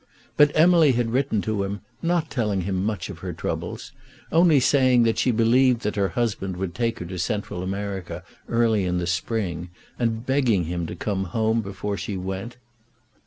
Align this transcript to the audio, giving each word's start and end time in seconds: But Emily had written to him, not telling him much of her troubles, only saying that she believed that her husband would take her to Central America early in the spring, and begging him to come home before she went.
But 0.35 0.49
Emily 0.55 0.93
had 0.93 1.11
written 1.11 1.43
to 1.43 1.61
him, 1.63 1.81
not 2.01 2.31
telling 2.31 2.61
him 2.61 2.83
much 2.83 3.07
of 3.11 3.19
her 3.19 3.33
troubles, 3.33 3.91
only 4.31 4.59
saying 4.59 5.03
that 5.03 5.19
she 5.19 5.29
believed 5.29 5.81
that 5.81 5.95
her 5.95 6.09
husband 6.17 6.57
would 6.57 6.73
take 6.73 6.97
her 6.97 7.05
to 7.05 7.19
Central 7.19 7.61
America 7.61 8.23
early 8.49 8.85
in 8.85 8.97
the 8.97 9.05
spring, 9.05 9.69
and 9.99 10.25
begging 10.25 10.63
him 10.63 10.87
to 10.87 10.95
come 10.95 11.25
home 11.25 11.61
before 11.61 11.97
she 11.97 12.17
went. 12.17 12.57